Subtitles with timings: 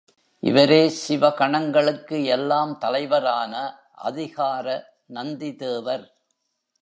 [0.43, 3.53] இவரே சிவ கணங்களுக்கு எல்லாம் தலைவரான
[4.01, 4.65] அதிகார
[5.13, 6.05] நந்திதேவர்.